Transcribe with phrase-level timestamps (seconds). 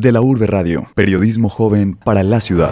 [0.00, 2.70] De la Urbe Radio, periodismo joven para la ciudad.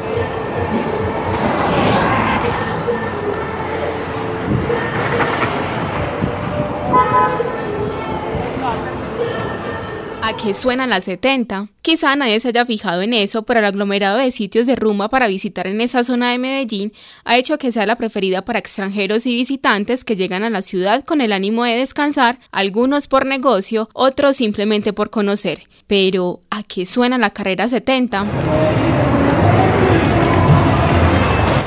[10.37, 11.69] ¿A qué suenan las 70?
[11.81, 15.29] Quizá nadie se haya fijado en eso, pero el aglomerado de sitios de rumba para
[15.29, 16.93] visitar en esa zona de Medellín
[17.25, 21.05] ha hecho que sea la preferida para extranjeros y visitantes que llegan a la ciudad
[21.05, 25.63] con el ánimo de descansar, algunos por negocio, otros simplemente por conocer.
[25.87, 28.27] Pero, ¿a qué suena la carrera 70?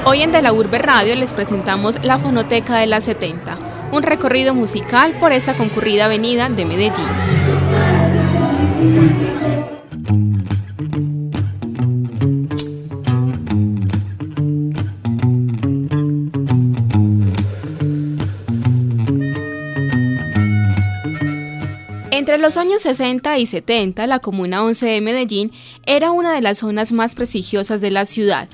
[0.06, 3.58] Hoy en De la Urbe Radio les presentamos la Fonoteca de la 70,
[3.92, 7.59] un recorrido musical por esta concurrida avenida de Medellín.
[22.12, 25.52] Entre los años 60 y 70, la Comuna 11 de Medellín
[25.86, 28.48] era una de las zonas más prestigiosas de la ciudad.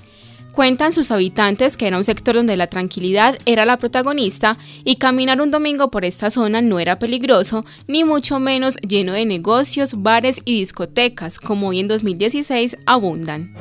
[0.55, 5.41] Cuentan sus habitantes que era un sector donde la tranquilidad era la protagonista y caminar
[5.41, 10.39] un domingo por esta zona no era peligroso, ni mucho menos lleno de negocios, bares
[10.45, 13.53] y discotecas, como hoy en 2016 abundan.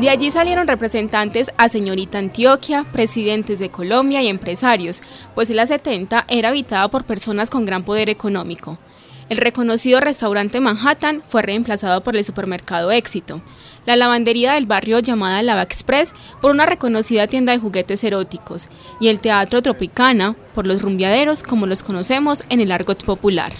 [0.00, 5.02] De allí salieron representantes a Señorita Antioquia, presidentes de Colombia y empresarios,
[5.34, 8.78] pues la 70 era habitada por personas con gran poder económico.
[9.28, 13.42] El reconocido restaurante Manhattan fue reemplazado por el supermercado Éxito,
[13.84, 18.68] la lavandería del barrio llamada Lava Express por una reconocida tienda de juguetes eróticos
[19.00, 23.52] y el Teatro Tropicana por los rumbiaderos como los conocemos en el argot popular.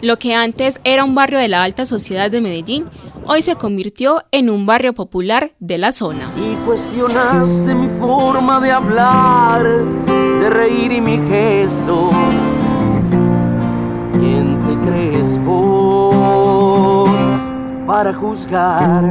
[0.00, 2.86] Lo que antes era un barrio de la alta sociedad de Medellín
[3.28, 6.30] hoy se convirtió en un barrio popular de la zona.
[6.36, 12.10] Y cuestionaste mi forma de hablar, de reír y mi gesto.
[14.12, 17.08] ¿Quién te crees vos
[17.86, 19.04] para juzgar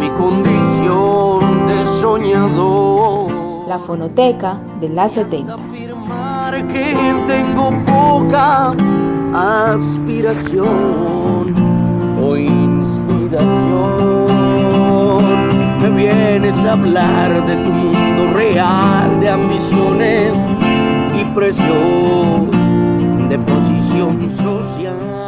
[0.00, 3.32] mi condición de soñador?
[3.68, 5.54] La fonoteca de la 70.
[5.54, 6.94] Afirmar que
[7.26, 8.74] tengo poca
[9.34, 11.13] aspiración
[16.52, 20.36] hablar de tu mundo real, de ambiciones
[21.18, 21.66] y precios,
[23.30, 25.23] de posición social.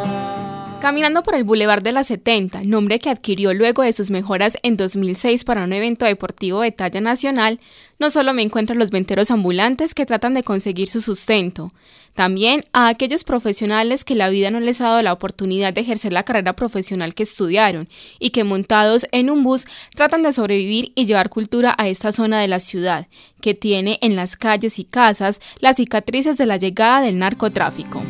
[0.87, 4.77] Caminando por el Boulevard de la 70, nombre que adquirió luego de sus mejoras en
[4.77, 7.59] 2006 para un evento deportivo de talla nacional,
[7.99, 11.73] no solo me encuentro a los venteros ambulantes que tratan de conseguir su sustento,
[12.15, 16.13] también a aquellos profesionales que la vida no les ha dado la oportunidad de ejercer
[16.13, 17.89] la carrera profesional que estudiaron
[18.21, 19.65] y que montados en un bus
[19.97, 23.09] tratan de sobrevivir y llevar cultura a esta zona de la ciudad,
[23.41, 28.05] que tiene en las calles y casas las cicatrices de la llegada del narcotráfico.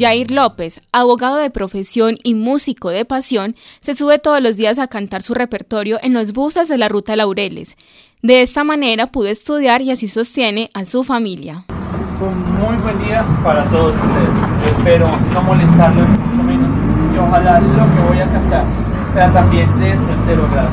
[0.00, 4.86] Jair López, abogado de profesión y músico de pasión, se sube todos los días a
[4.86, 7.76] cantar su repertorio en los buses de la Ruta Laureles.
[8.22, 11.66] De esta manera pudo estudiar y así sostiene a su familia.
[12.18, 14.64] Un muy buen día para todos ustedes.
[14.64, 16.70] Yo espero no molestarlos mucho menos
[17.14, 18.64] y ojalá lo que voy a cantar
[19.12, 20.70] sea también de este entero grado.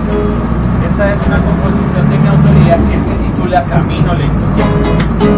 [0.90, 5.37] Esta es una composición de mi autoría que se titula Camino Lento.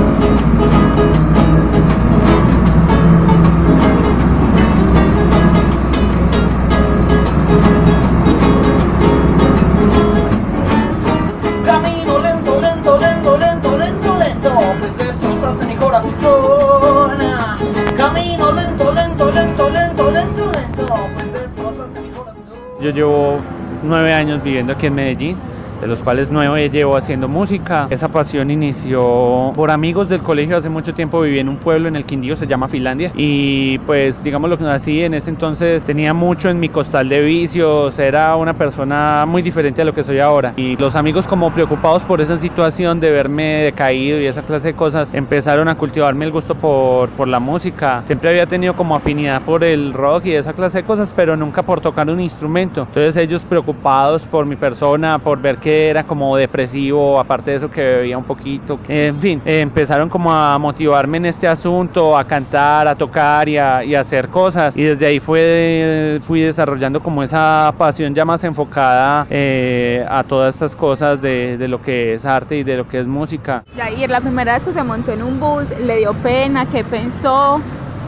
[22.89, 23.39] Yo llevo
[23.83, 25.37] nueve años viviendo aquí en Medellín,
[25.81, 27.87] de los cuales nueve llevo haciendo música.
[27.89, 30.57] Esa pasión inició por amigos del colegio.
[30.57, 33.11] Hace mucho tiempo viví en un pueblo en el Quindío, se llama Finlandia.
[33.15, 37.21] Y pues digamos lo que nací en ese entonces tenía mucho en mi costal de
[37.21, 37.97] vicios.
[37.99, 40.53] Era una persona muy diferente a lo que soy ahora.
[40.57, 44.73] Y los amigos como preocupados por esa situación de verme decaído y esa clase de
[44.73, 48.03] cosas empezaron a cultivarme el gusto por, por la música.
[48.05, 51.63] Siempre había tenido como afinidad por el rock y esa clase de cosas, pero nunca
[51.63, 52.81] por tocar un instrumento.
[52.81, 57.57] Entonces ellos preocupados por mi persona, por ver que que era como depresivo, aparte de
[57.57, 58.79] eso que bebía un poquito.
[58.87, 63.99] En fin, empezaron como a motivarme en este asunto, a cantar, a tocar y a,
[63.99, 64.75] hacer cosas.
[64.75, 70.55] Y desde ahí fue, fui desarrollando como esa pasión ya más enfocada eh, a todas
[70.55, 73.63] estas cosas de, de, lo que es arte y de lo que es música.
[73.95, 76.65] y la primera vez que se montó en un bus, ¿le dio pena?
[76.65, 77.61] ¿Qué pensó?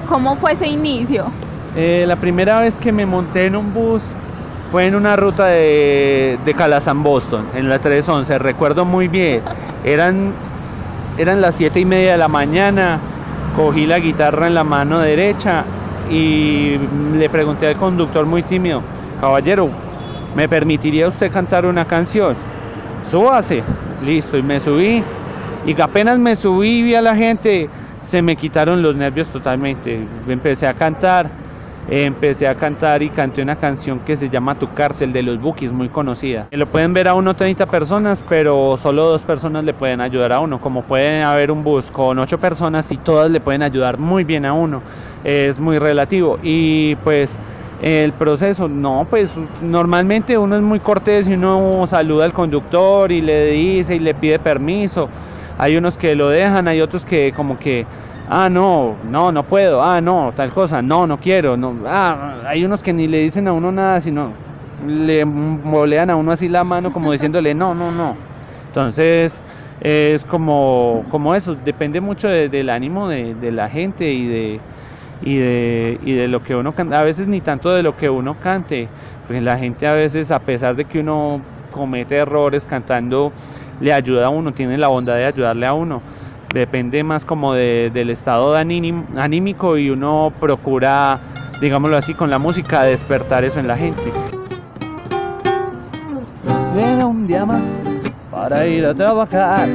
[0.09, 1.25] ¿Cómo fue ese inicio?
[1.75, 4.01] Eh, la primera vez que me monté en un bus
[4.71, 9.41] fue en una ruta de, de Calazán, Boston, en la 311, recuerdo muy bien.
[9.83, 10.31] Eran,
[11.17, 12.97] eran las 7 y media de la mañana,
[13.55, 15.65] cogí la guitarra en la mano derecha
[16.09, 16.77] y
[17.17, 18.81] le pregunté al conductor muy tímido,
[19.19, 19.69] caballero,
[20.35, 22.35] ¿me permitiría usted cantar una canción?
[23.09, 23.63] Súbase,
[24.05, 25.03] listo, y me subí.
[25.65, 27.69] Y apenas me subí vi a la gente,
[27.99, 30.07] se me quitaron los nervios totalmente.
[30.27, 31.29] Empecé a cantar
[31.91, 35.73] empecé a cantar y canté una canción que se llama Tu cárcel de los Bookies,
[35.73, 36.47] muy conocida.
[36.51, 40.39] Lo pueden ver a uno 30 personas, pero solo dos personas le pueden ayudar a
[40.39, 40.59] uno.
[40.59, 44.45] Como pueden haber un bus con ocho personas y todas le pueden ayudar muy bien
[44.45, 44.81] a uno.
[45.25, 46.39] Es muy relativo.
[46.41, 47.39] Y pues
[47.81, 53.19] el proceso, no, pues normalmente uno es muy cortés y uno saluda al conductor y
[53.19, 55.09] le dice y le pide permiso.
[55.57, 57.85] Hay unos que lo dejan, hay otros que como que
[58.31, 62.63] ah, no, no, no puedo, ah, no, tal cosa, no, no quiero, no, ah, hay
[62.63, 64.31] unos que ni le dicen a uno nada, sino
[64.87, 68.15] le molean a uno así la mano como diciéndole, no, no, no.
[68.67, 69.43] Entonces
[69.81, 74.59] es como, como eso, depende mucho del ánimo de, la gente y de,
[75.23, 78.09] y de, y de lo que uno canta, a veces ni tanto de lo que
[78.09, 78.87] uno cante,
[79.27, 83.33] porque la gente a veces a pesar de que uno comete errores cantando,
[83.81, 86.01] le ayuda a uno, tiene la bondad de ayudarle a uno
[86.53, 91.19] depende más como del estado anímico y uno procura,
[91.59, 94.11] digámoslo así, con la música despertar eso en la gente.
[96.75, 97.83] Era un día más
[98.31, 99.67] para ir a trabajar,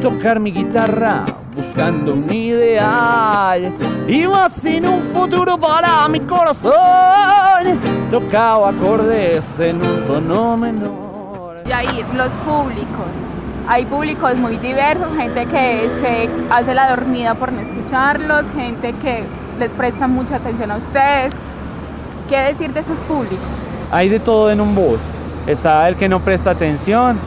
[0.00, 1.24] tocar mi guitarra
[1.54, 3.72] buscando un ideal.
[4.06, 6.72] Iba sin un futuro para mi corazón,
[8.10, 11.62] tocaba acordes en un tono menor.
[11.66, 13.10] Y ahí los públicos,
[13.68, 19.24] hay públicos muy diversos, gente que se hace la dormida por no escucharlos, gente que
[19.58, 21.34] les presta mucha atención a ustedes.
[22.30, 23.38] ¿Qué decir de esos públicos?
[23.92, 24.98] Hay de todo en un bus.
[25.46, 27.18] Está el que no presta atención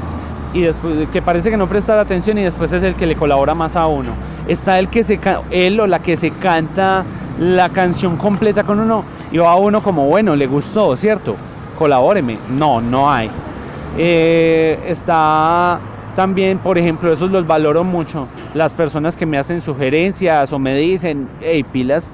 [0.53, 3.15] y después que parece que no presta la atención y después es el que le
[3.15, 4.11] colabora más a uno.
[4.47, 5.19] Está el que se
[5.51, 7.03] él o la que se canta
[7.39, 11.35] la canción completa con uno y va a uno como bueno, le gustó, ¿cierto?
[11.77, 12.39] Colabóreme.
[12.49, 13.29] No, no hay.
[13.97, 15.79] Eh, está
[16.15, 18.27] también, por ejemplo, esos los valoro mucho.
[18.53, 22.11] Las personas que me hacen sugerencias o me dicen, hey, pilas,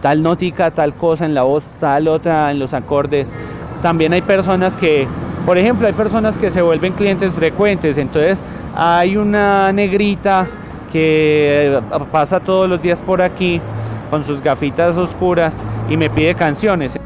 [0.00, 3.32] tal notica, tal cosa en la voz, tal otra en los acordes.
[3.80, 5.06] También hay personas que,
[5.46, 7.98] por ejemplo, hay personas que se vuelven clientes frecuentes.
[7.98, 8.42] Entonces,
[8.76, 10.46] hay una negrita
[10.92, 11.80] que
[12.10, 13.60] pasa todos los días por aquí
[14.10, 16.98] con sus gafitas oscuras y me pide canciones.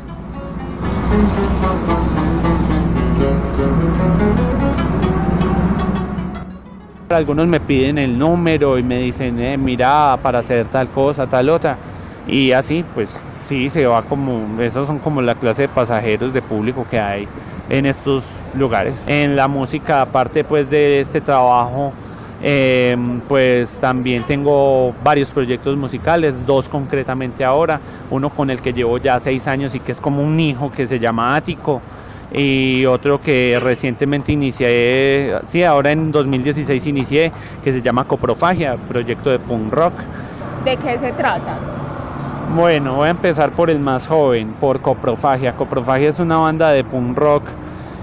[7.16, 11.48] Algunos me piden el número y me dicen, eh, mira, para hacer tal cosa, tal
[11.48, 11.78] otra.
[12.28, 13.18] Y así, pues
[13.48, 17.26] sí, se va como, esos son como la clase de pasajeros de público que hay
[17.70, 18.24] en estos
[18.54, 18.94] lugares.
[19.06, 21.92] En la música, aparte pues de este trabajo,
[22.42, 27.80] em, pues también tengo varios proyectos musicales, dos concretamente ahora,
[28.10, 30.86] uno con el que llevo ya seis años y que es como un hijo que
[30.86, 31.80] se llama Ático
[32.32, 39.30] y otro que recientemente inicié, sí, ahora en 2016 inicié, que se llama Coprofagia, proyecto
[39.30, 39.92] de punk rock.
[40.64, 41.56] ¿De qué se trata?
[42.54, 45.56] Bueno, voy a empezar por el más joven, por Coprofagia.
[45.56, 47.42] Coprofagia es una banda de punk rock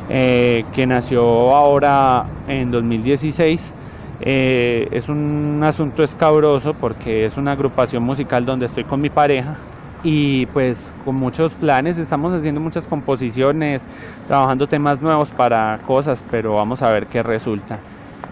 [0.10, 3.74] eh, que nació ahora en 2016.
[4.22, 9.56] Eh, es un asunto escabroso porque es una agrupación musical donde estoy con mi pareja
[10.04, 13.88] y pues con muchos planes, estamos haciendo muchas composiciones,
[14.28, 17.80] trabajando temas nuevos para cosas, pero vamos a ver qué resulta.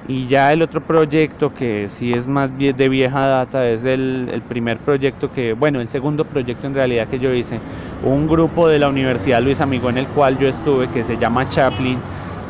[0.07, 4.77] Y ya el otro proyecto que sí es más de vieja data es el, primer
[4.79, 7.59] proyecto que, bueno, el segundo proyecto en realidad que yo hice,
[8.03, 11.45] un grupo de la Universidad Luis Amigo en el cual yo estuve que se llama
[11.45, 11.97] Chaplin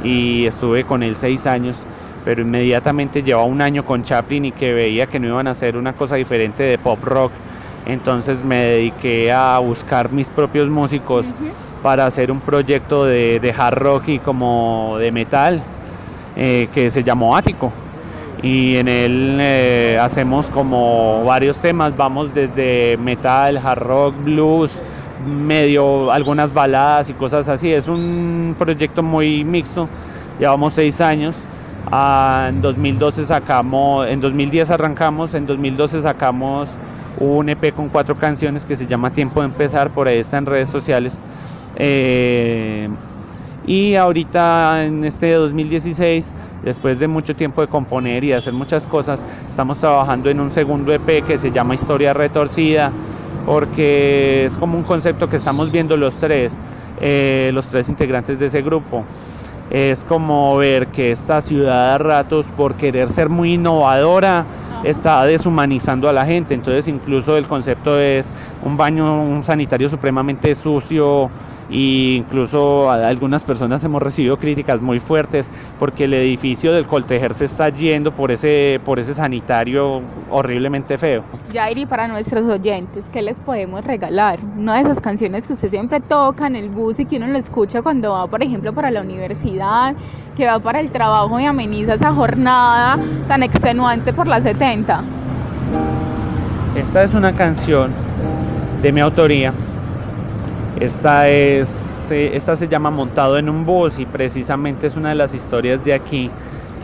[0.03, 1.83] y estuve con él seis años
[2.23, 5.75] pero inmediatamente llevaba un año con Chaplin y que veía que no iban a hacer
[5.75, 7.31] una cosa diferente de pop rock
[7.85, 11.33] entonces me dediqué a buscar mis propios músicos
[11.81, 15.61] para hacer un proyecto de, hard rock y como de metal
[16.35, 17.71] eh, que se llamó Ático.
[18.43, 24.81] Y en él eh, hacemos como varios temas, vamos desde metal, hard rock, blues,
[25.27, 27.71] medio algunas baladas y cosas así.
[27.71, 29.87] Es un proyecto muy mixto
[30.41, 31.43] llevamos seis años.
[31.91, 36.77] Ah, en 2012 sacamos, en 2010 arrancamos, en 2012 sacamos
[37.19, 40.45] un EP con cuatro canciones que se llama Tiempo de Empezar, por ahí está en
[40.45, 41.21] redes sociales.
[41.75, 42.89] Eh,
[43.65, 48.87] y ahorita en este 2016, después de mucho tiempo de componer y de hacer muchas
[48.87, 52.91] cosas, estamos trabajando en un segundo EP que se llama Historia Retorcida,
[53.45, 56.59] porque es como un concepto que estamos viendo los tres,
[56.99, 59.05] eh, los tres integrantes de ese grupo.
[59.71, 64.45] Es como ver que esta ciudad a ratos, por querer ser muy innovadora,
[64.83, 66.53] está deshumanizando a la gente.
[66.53, 71.29] Entonces incluso el concepto es un baño, un sanitario supremamente sucio,
[71.71, 75.49] e incluso algunas personas hemos recibido críticas muy fuertes
[75.79, 81.23] porque el edificio del Coltejer se está yendo por ese, por ese sanitario horriblemente feo.
[81.53, 84.39] Jairi, para nuestros oyentes, ¿qué les podemos regalar?
[84.57, 87.37] Una de esas canciones que usted siempre toca en el bus y que uno lo
[87.37, 89.95] escucha cuando va, por ejemplo, para la universidad,
[90.35, 92.97] que va para el trabajo y ameniza esa jornada
[93.27, 95.01] tan extenuante por la 70.
[96.75, 97.91] Esta es una canción
[98.81, 99.53] de mi autoría
[100.81, 105.35] esta, es, esta se llama Montado en un bus y precisamente es una de las
[105.35, 106.31] historias de aquí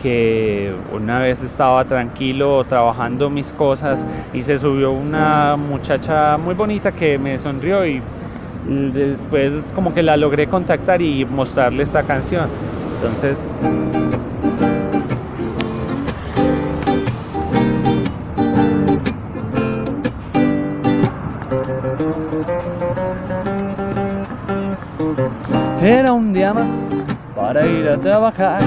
[0.00, 6.92] que una vez estaba tranquilo trabajando mis cosas y se subió una muchacha muy bonita
[6.92, 8.00] que me sonrió y
[8.68, 12.46] después como que la logré contactar y mostrarle esta canción.
[12.94, 13.38] Entonces
[25.98, 26.68] Era un día más
[27.34, 28.60] para ir a trabajar,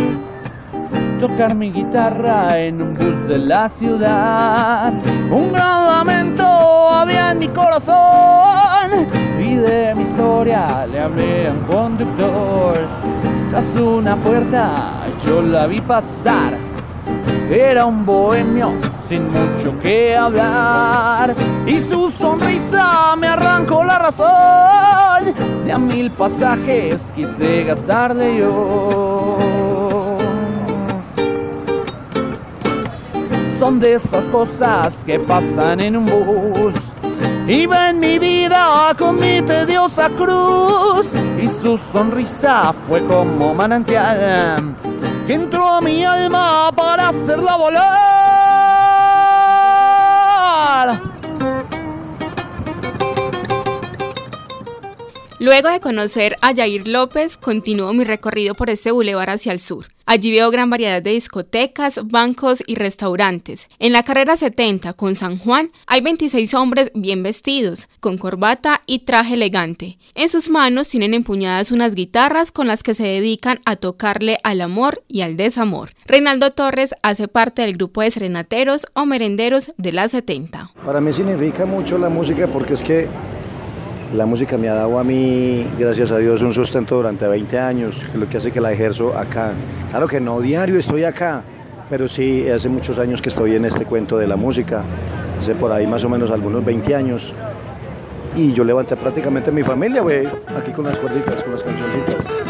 [1.17, 4.91] tocar mi guitarra en un bus de la ciudad.
[5.31, 9.07] Un gran lamento había en mi corazón
[9.39, 12.85] y de mi historia le hablé a un conductor.
[13.50, 16.51] Tras una puerta yo la vi pasar,
[17.51, 18.72] era un bohemio
[19.10, 21.36] sin mucho que hablar.
[21.65, 25.34] Y su sonrisa me arrancó la razón
[25.65, 29.38] de a mil pasajes quise gastarle yo.
[33.60, 36.75] Son de esas cosas que pasan en un bus.
[37.48, 41.08] Iba en mi vida con mi tediosa cruz.
[41.39, 44.75] Y su sonrisa fue como manantial
[45.33, 48.21] entró a mi alma para hacerla volar.
[55.39, 59.90] Luego de conocer a Jair López, continúo mi recorrido por este bulevar hacia el sur.
[60.05, 63.67] Allí veo gran variedad de discotecas, bancos y restaurantes.
[63.79, 69.00] En la carrera 70 con San Juan hay 26 hombres bien vestidos, con corbata y
[69.00, 69.98] traje elegante.
[70.15, 74.62] En sus manos tienen empuñadas unas guitarras con las que se dedican a tocarle al
[74.62, 75.91] amor y al desamor.
[76.05, 80.72] Reinaldo Torres hace parte del grupo de serenateros o merenderos de la 70.
[80.86, 83.08] Para mí significa mucho la música porque es que
[84.13, 88.06] la música me ha dado a mí, gracias a Dios, un sustento durante 20 años,
[88.13, 89.53] lo que hace que la ejerzo acá.
[89.89, 91.44] Claro que no diario estoy acá,
[91.89, 94.84] pero sí hace muchos años que estoy en este cuento de la música,
[95.38, 97.34] hace por ahí más o menos algunos 20 años.
[98.36, 100.25] Y yo levanté prácticamente mi familia, güey,
[100.58, 102.40] aquí con las cuerditas, con las cancioncitas.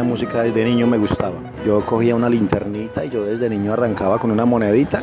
[0.00, 1.34] La música desde niño me gustaba.
[1.66, 5.02] Yo cogía una linternita y yo desde niño arrancaba con una monedita.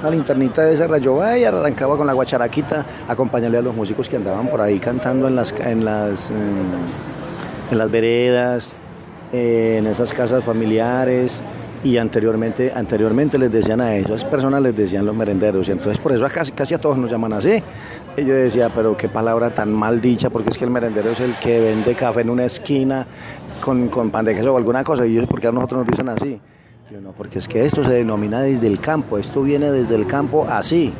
[0.00, 4.14] Una linternita de esa rayo y arrancaba con la guacharaquita, acompañarle a los músicos que
[4.14, 8.76] andaban por ahí cantando en las, en las, en, las veredas,
[9.32, 11.42] en esas casas familiares
[11.82, 16.12] y anteriormente, anteriormente les decían a esas personas, les decían los merenderos y entonces por
[16.12, 17.60] eso casi, casi a todos nos llaman así.
[18.16, 21.20] Y yo decía, pero qué palabra tan mal dicha, porque es que el merendero es
[21.20, 23.06] el que vende café en una esquina
[23.60, 25.06] con, con pan de o alguna cosa.
[25.06, 26.40] Y yo, ¿por qué a nosotros nos dicen así?
[26.90, 30.06] Yo no, porque es que esto se denomina desde el campo, esto viene desde el
[30.06, 30.92] campo así.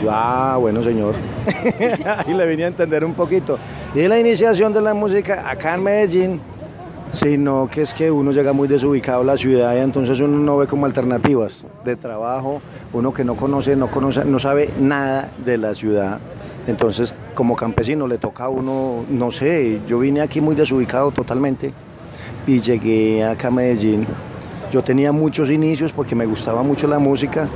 [0.00, 1.14] Y yo, ah, bueno, señor.
[2.26, 3.58] Ahí le vine a entender un poquito.
[3.94, 6.40] Y la iniciación de la música acá en Medellín,
[7.12, 10.56] sino que es que uno llega muy desubicado a la ciudad y entonces uno no
[10.58, 12.60] ve como alternativas de trabajo,
[12.92, 16.18] uno que no conoce, no conoce, no sabe nada de la ciudad.
[16.66, 21.72] Entonces, como campesino le toca a uno, no sé, yo vine aquí muy desubicado totalmente
[22.46, 24.06] y llegué acá a Medellín.
[24.72, 27.48] Yo tenía muchos inicios porque me gustaba mucho la música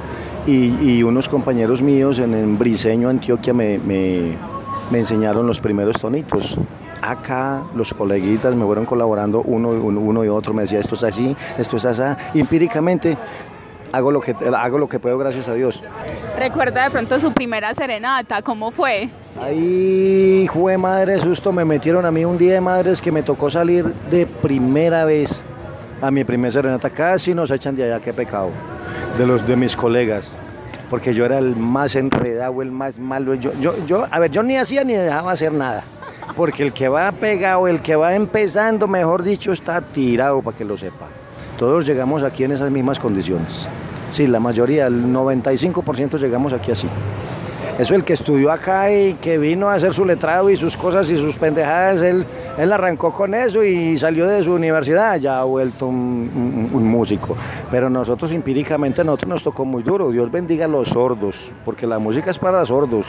[0.47, 3.79] y, unos compañeros míos en, Briseño, Antioquia, me,
[4.93, 6.57] enseñaron los primeros tonitos.
[7.03, 11.79] Acá los coleguitas me fueron colaborando uno y otro, me decía esto es así, esto
[11.79, 12.03] es así,
[12.35, 13.17] empíricamente
[13.93, 15.83] hago lo que, hago lo que puedo gracias a Dios.
[16.39, 18.43] ¿Recuerda de pronto su primera serenata?
[18.43, 19.11] ¿Cómo fue?
[19.41, 23.51] Ay, jue madre susto, me metieron a mí un día de madres que me tocó
[23.51, 25.45] salir de primera vez
[26.01, 26.91] a mi primera serenata.
[26.91, 28.51] Casi nos echan de allá, qué pecado,
[29.19, 30.31] de los de mis colegas.
[30.89, 33.35] Porque yo era el más enredado, el más malo.
[33.35, 35.85] Yo, yo, yo, a ver, yo ni hacía ni dejaba hacer nada.
[36.37, 40.65] Porque el que va pegado, el que va empezando, mejor dicho, está tirado para que
[40.65, 41.07] lo sepa.
[41.61, 43.69] Todos llegamos aquí en esas mismas condiciones.
[44.09, 46.89] Sí, la mayoría, el 95% llegamos aquí así.
[47.79, 51.11] Eso el que estudió acá y que vino a hacer su letrado y sus cosas
[51.11, 52.25] y sus pendejadas, él,
[52.57, 57.37] él arrancó con eso y salió de su universidad, ya ha vuelto un, músico.
[57.71, 60.11] Pero nosotros empíricamente, nosotros nos tocó muy duro.
[60.11, 63.05] Dios bendiga a los sordos, porque la música es para sordos,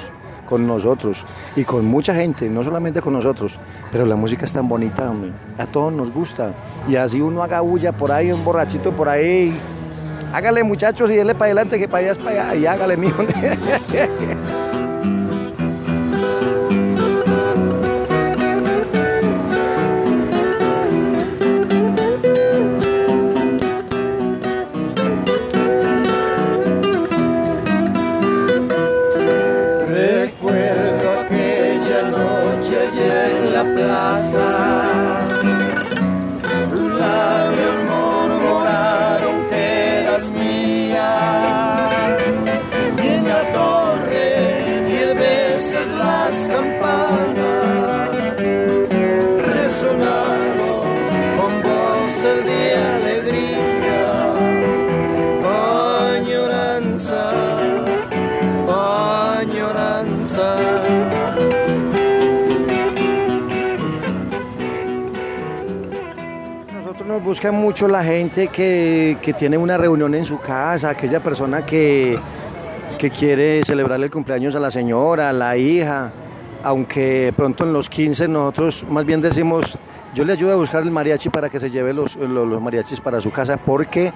[0.51, 1.24] con nosotros
[1.55, 3.53] y con mucha gente, no solamente con nosotros.
[3.89, 5.31] Pero la música es tan bonita, hombre.
[5.58, 6.51] a todos nos gusta.
[6.89, 9.58] Y así uno haga bulla por ahí, un borrachito por ahí.
[10.34, 13.24] Hágale muchachos y déle para adelante que para allá es para allá y hágale mijo.
[67.32, 72.20] busca mucho la gente que, que tiene una reunión en su casa, aquella persona que,
[72.98, 76.12] que quiere celebrarle el cumpleaños a la señora, a la hija,
[76.62, 79.78] aunque pronto en los 15 nosotros más bien decimos,
[80.14, 83.00] yo le ayudo a buscar el mariachi para que se lleve los, los, los mariachis
[83.00, 84.12] para su casa, porque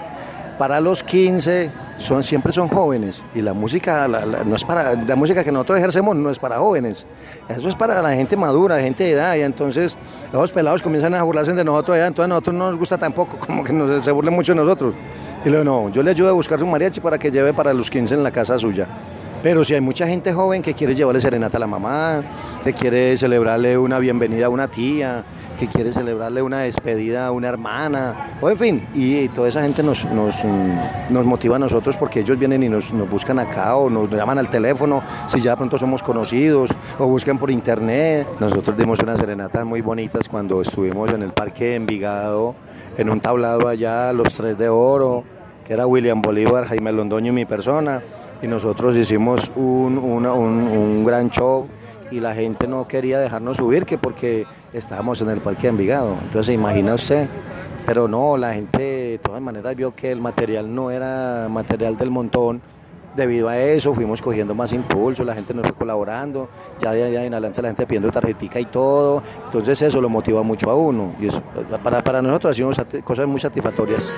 [0.59, 5.43] para los 15 son, siempre son jóvenes y la música no es para la música
[5.43, 7.05] que nosotros ejercemos no es para jóvenes.
[7.47, 9.95] Eso es para la gente madura gente de edad y entonces
[10.33, 13.63] los pelados comienzan a burlarse de nosotros entonces a nosotros no nos gusta tampoco como
[13.63, 14.93] que nos, se burlen mucho de nosotros.
[15.43, 17.89] Y luego no yo le ayudo a buscar su mariachi para que lleve para los
[17.89, 18.87] 15 en la casa suya
[19.45, 22.23] pero si hay mucha gente joven que quiere llevarle serenata a la mamá,
[22.63, 25.23] que quiere celebrarle una bienvenida a una tía,
[25.55, 29.83] que quiere celebrarle una despedida a una hermana, o en fin, y, toda esa gente
[29.83, 30.35] nos, nos,
[31.09, 34.37] nos, motiva a nosotros porque ellos vienen y nos, nos, buscan acá o nos llaman
[34.37, 38.27] al teléfono, si ya pronto somos conocidos, o buscan por internet.
[38.39, 42.55] Nosotros dimos unas serenatas muy bonitas cuando estuvimos en el parque de Envigado,
[42.97, 45.23] en un tablado allá, los tres de oro,
[45.65, 48.01] que era William Bolívar, Jaime Londoño y mi persona,
[48.41, 51.67] y nosotros hicimos un, un, un gran show
[52.11, 54.45] y la gente no quería dejarnos subir que porque
[54.77, 56.15] estábamos en el parque de Envigado.
[56.23, 57.27] Entonces, imagina usted,
[57.85, 62.11] pero no, la gente de todas maneras vio que el material no era material del
[62.11, 62.61] montón.
[63.15, 67.23] Debido a eso fuimos cogiendo más impulso, la gente nos fue colaborando, ya de allá
[67.23, 71.13] en adelante la gente pidiendo tarjetica y todo, entonces eso lo motiva mucho a uno
[71.21, 71.41] y eso,
[71.81, 74.11] para, para nosotros hacemos cosas muy satisfactorias.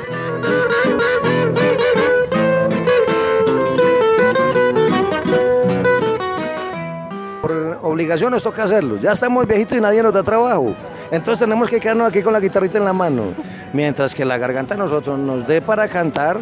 [7.97, 8.97] Obligación nos toca hacerlo.
[8.97, 10.75] Ya estamos viejitos y nadie nos da trabajo.
[11.09, 13.33] Entonces tenemos que quedarnos aquí con la guitarrita en la mano.
[13.73, 16.37] Mientras que la garganta nosotros nos dé para cantar,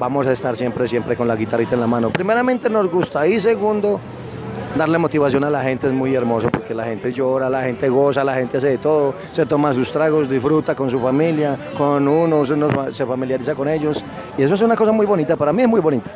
[0.00, 2.08] vamos a estar siempre, siempre con la guitarrita en la mano.
[2.08, 4.00] Primeramente nos gusta y segundo,
[4.78, 8.24] darle motivación a la gente es muy hermoso porque la gente llora, la gente goza,
[8.24, 12.44] la gente hace de todo, se toma sus tragos, disfruta con su familia, con uno,
[12.48, 14.02] uno se familiariza con ellos
[14.38, 16.10] y eso es una cosa muy bonita, para mí es muy bonita.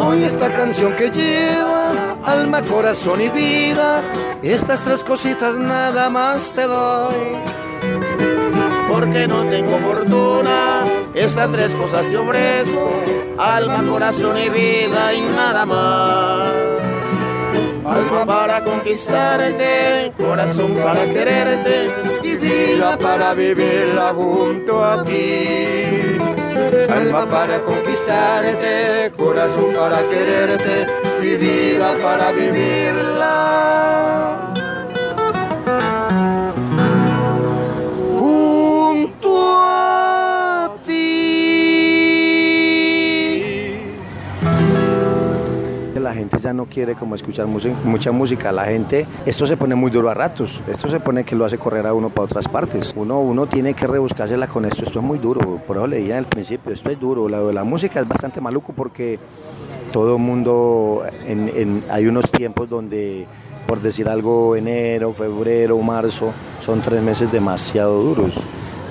[0.00, 1.77] Hoy esta canción que lleva
[2.28, 4.02] alma, corazón y vida,
[4.42, 7.14] estas tres cositas nada más te doy.
[8.90, 12.90] Porque no tengo fortuna, estas tres cosas te ofrezco,
[13.38, 16.52] alma, corazón y vida y nada más.
[17.84, 21.90] Alma para conquistarte, corazón para quererte
[22.22, 26.18] y vida para vivirla junto a ti.
[26.90, 34.27] Alma para conquistarte, corazón para quererte y vida para vivirla.
[46.52, 48.52] No quiere como escuchar mucha música.
[48.52, 50.60] La gente, esto se pone muy duro a ratos.
[50.68, 52.92] Esto se pone que lo hace correr a uno para otras partes.
[52.96, 54.84] Uno, uno tiene que rebuscársela con esto.
[54.84, 55.60] Esto es muy duro.
[55.66, 57.28] Por eso leía en el principio, esto es duro.
[57.28, 59.18] La la música es bastante maluco porque
[59.92, 61.02] todo mundo,
[61.90, 63.26] hay unos tiempos donde,
[63.66, 66.32] por decir algo, enero, febrero, marzo,
[66.64, 68.34] son tres meses demasiado duros.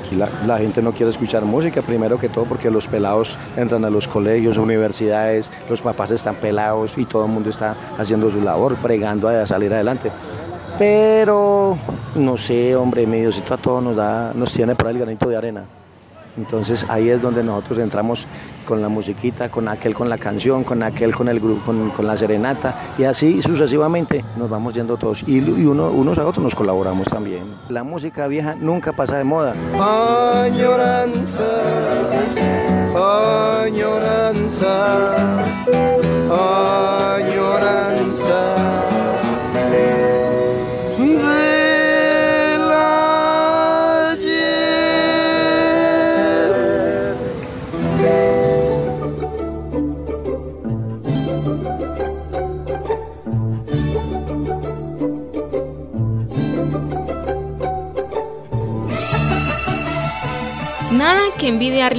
[0.08, 3.90] Aquí la, gente no quiere escuchar música, primero que todo porque los pelados entran a
[3.90, 8.78] los colegios, universidades, los papás están pelados y todo el mundo está haciendo su labor,
[8.82, 10.10] bregando a salir adelante.
[10.80, 11.78] Pero,
[12.16, 15.64] no sé, hombre, Diosito a todos nos, da, nos tiene para el granito de arena.
[16.38, 18.26] Entonces ahí es donde nosotros entramos
[18.68, 22.18] con la musiquita, con aquel con la canción, con aquel con el grupo, con, la
[22.18, 27.08] serenata y así sucesivamente nos vamos yendo todos y, uno, unos a otros nos colaboramos
[27.08, 27.44] también.
[27.70, 29.56] La música vieja nunca pasa de moda.
[30.44, 31.44] Añoranza,
[33.64, 35.16] añoranza,
[37.16, 38.07] añoranza.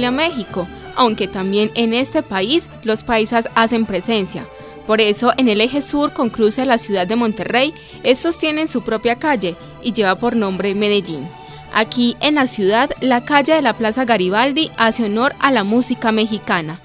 [0.07, 4.45] A México, aunque también en este país los paisas hacen presencia.
[4.85, 7.73] Por eso, en el eje sur con cruce a la ciudad de Monterrey,
[8.03, 11.27] estos tienen su propia calle y lleva por nombre Medellín.
[11.73, 16.11] Aquí en la ciudad, la calle de la Plaza Garibaldi hace honor a la música
[16.11, 16.79] mexicana.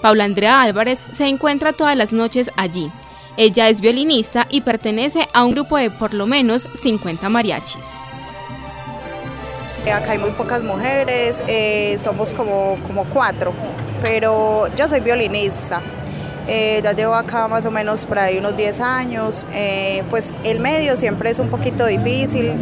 [0.00, 2.90] Paula Andrea Álvarez se encuentra todas las noches allí.
[3.36, 7.84] Ella es violinista y pertenece a un grupo de por lo menos 50 mariachis.
[9.88, 13.52] Acá hay muy pocas mujeres, eh, somos como, como cuatro,
[14.02, 15.80] pero yo soy violinista.
[16.46, 19.46] Eh, ya llevo acá más o menos por ahí unos 10 años.
[19.52, 22.52] Eh, pues el medio siempre es un poquito difícil,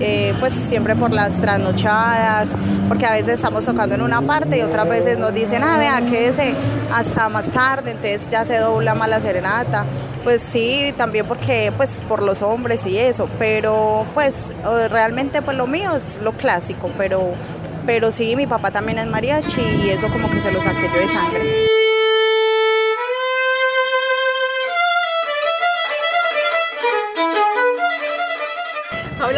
[0.40, 2.50] pues siempre por las trasnochadas,
[2.86, 6.00] porque a veces estamos tocando en una parte y otras veces nos dicen, ah, vea,
[6.02, 6.54] quédese
[6.92, 9.84] hasta más tarde, entonces ya se dobla más la serenata.
[10.28, 14.52] Pues sí, también porque pues por los hombres y eso, pero pues
[14.90, 17.32] realmente pues lo mío es lo clásico, pero
[17.86, 21.00] pero sí, mi papá también es mariachi y eso como que se lo saqué yo
[21.00, 21.67] de sangre.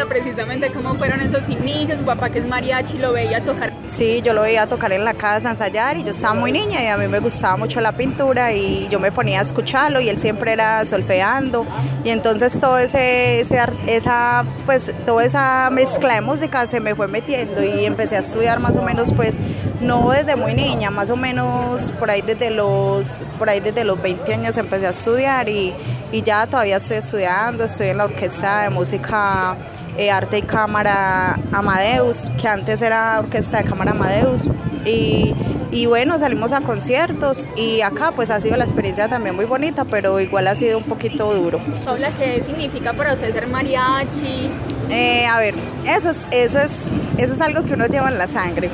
[0.09, 3.73] Precisamente cómo fueron esos inicios, papá que es mariachi lo veía tocar.
[3.89, 6.87] Sí, yo lo veía tocar en la casa, ensayar y yo estaba muy niña y
[6.87, 10.19] a mí me gustaba mucho la pintura y yo me ponía a escucharlo y él
[10.19, 11.67] siempre era solfeando
[12.05, 17.63] y entonces todo ese, esa, pues toda esa mezcla de música se me fue metiendo
[17.63, 19.39] y empecé a estudiar más o menos pues
[19.81, 24.01] no desde muy niña, más o menos por ahí desde los, por ahí desde los
[24.01, 25.75] 20 años empecé a estudiar y,
[26.13, 29.57] y ya todavía estoy estudiando, estoy en la orquesta de música
[29.97, 34.43] eh, Arte y Cámara Amadeus, que antes era Orquesta de Cámara Amadeus.
[34.85, 35.35] Y,
[35.71, 39.85] y, bueno, salimos a conciertos y acá pues ha sido la experiencia también muy bonita,
[39.85, 41.61] pero igual ha sido un poquito duro.
[41.85, 44.51] Paula, ¿qué significa para usted ser mariachi?
[44.89, 45.55] Eh, a ver,
[45.87, 46.85] eso es, eso, es,
[47.19, 48.71] eso es algo que uno lleva en la sangre.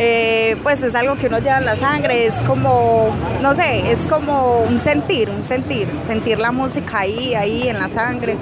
[0.00, 3.10] Eh, pues es algo que uno lleva en la sangre, es como,
[3.42, 7.88] no sé, es como un sentir, un sentir, sentir la música ahí, ahí en la
[7.88, 8.36] sangre.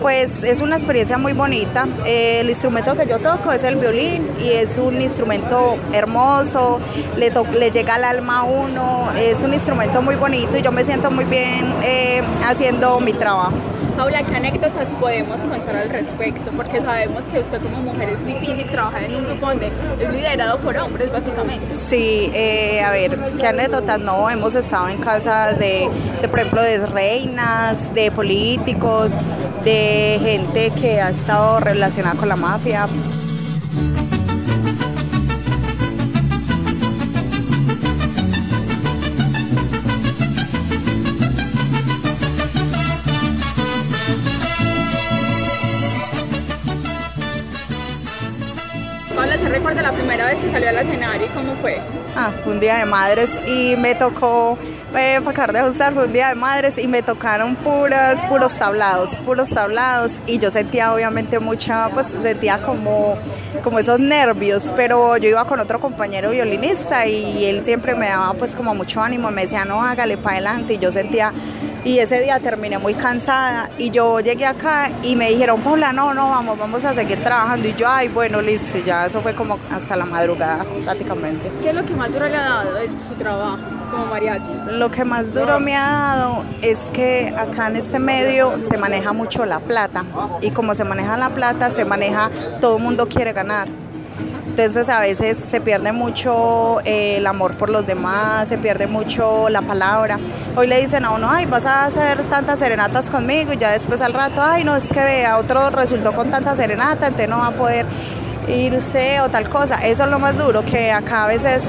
[0.00, 1.86] Pues es una experiencia muy bonita.
[2.06, 6.80] el instrumento que yo toco es el violín y es un instrumento hermoso,
[7.16, 10.84] le, le llega al alma a uno, es un instrumento muy bonito y yo me
[10.84, 13.69] siento muy bien eh, haciendo mi trabajo.
[14.00, 16.50] Paula, ¿qué anécdotas podemos contar al respecto?
[16.52, 20.58] Porque sabemos que usted como mujer es difícil trabajar en un grupo donde es liderado
[20.60, 21.74] por hombres, básicamente.
[21.74, 24.00] Sí, eh, a ver, ¿qué anécdotas?
[24.00, 25.90] No, hemos estado en casas de,
[26.22, 29.12] de, por ejemplo, de reinas, de políticos,
[29.64, 32.86] de gente que ha estado relacionada con la mafia.
[50.50, 51.78] Salió al escenario y cómo fue?
[52.16, 54.58] Ah, un día de madres y me tocó
[54.96, 59.20] eh, para de ajustar, fue un día de madres y me tocaron puras, puros tablados,
[59.20, 60.20] puros tablados.
[60.26, 63.16] Y yo sentía obviamente mucha, pues sentía como,
[63.62, 68.34] como esos nervios, pero yo iba con otro compañero violinista y él siempre me daba
[68.34, 71.32] pues como mucho ánimo, me decía no, hágale para adelante y yo sentía
[71.84, 76.14] y ese día terminé muy cansada y yo llegué acá y me dijeron, Paula, no,
[76.14, 79.58] no, vamos, vamos a seguir trabajando y yo, ay, bueno, listo, ya eso fue como
[79.70, 81.50] hasta la madrugada prácticamente.
[81.62, 83.58] ¿Qué es lo que más duro le ha dado su trabajo?
[83.90, 84.52] como mariachi?
[84.72, 89.12] Lo que más duro me ha dado es que acá en este medio se maneja
[89.12, 90.04] mucho la plata
[90.40, 93.68] y como se maneja la plata, se maneja, todo el mundo quiere ganar.
[94.60, 99.48] Entonces a veces se pierde mucho eh, el amor por los demás, se pierde mucho
[99.48, 100.18] la palabra.
[100.54, 104.02] Hoy le dicen a uno, ay, vas a hacer tantas serenatas conmigo y ya después
[104.02, 107.46] al rato, ay, no, es que vea, otro resultó con tanta serenata, entonces no va
[107.46, 107.86] a poder
[108.50, 109.76] ir usted o tal cosa.
[109.76, 111.62] Eso es lo más duro, que acá a veces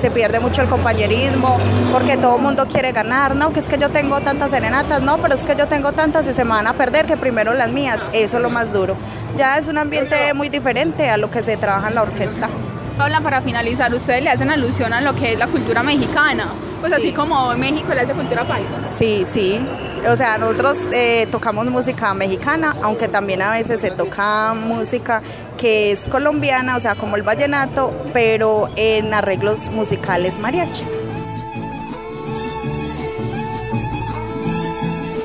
[0.00, 1.58] se pierde mucho el compañerismo
[1.92, 5.18] porque todo el mundo quiere ganar, no, que es que yo tengo tantas serenatas, no,
[5.18, 7.70] pero es que yo tengo tantas y se me van a perder que primero las
[7.70, 8.00] mías.
[8.12, 8.96] Eso es lo más duro.
[9.36, 12.48] Ya es un ambiente muy diferente a lo que se trabaja en la orquesta.
[12.96, 16.48] Paula, para finalizar, ustedes le hacen alusión a lo que es la cultura mexicana,
[16.80, 18.88] pues así como México le hace cultura paisa.
[18.92, 19.60] Sí, sí.
[20.08, 25.22] O sea, nosotros eh, tocamos música mexicana, aunque también a veces se toca música
[25.58, 30.88] que es colombiana, o sea, como el vallenato, pero en arreglos musicales mariachis.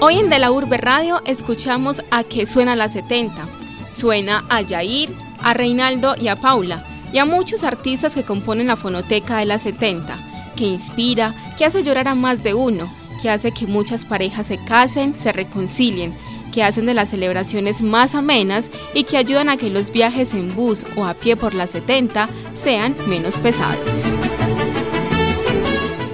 [0.02, 3.48] Hoy en De la Urbe Radio escuchamos a qué suena la 70.
[3.90, 5.10] Suena a Yair,
[5.42, 9.60] a Reinaldo y a Paula, y a muchos artistas que componen la fonoteca de la
[9.60, 10.18] 70,
[10.58, 12.92] que inspira, que hace llorar a más de uno,
[13.22, 16.14] que hace que muchas parejas se casen, se reconcilien,
[16.54, 20.56] que hacen de las celebraciones más amenas y que ayudan a que los viajes en
[20.56, 24.04] bus o a pie por la 70 sean menos pesados.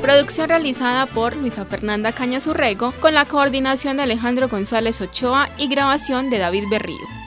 [0.01, 6.29] Producción realizada por Luisa Fernanda Cañazurrego con la coordinación de Alejandro González Ochoa y grabación
[6.29, 7.18] de David Berrío.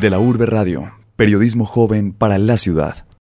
[0.00, 3.04] De la Urbe Radio, periodismo joven para la ciudad.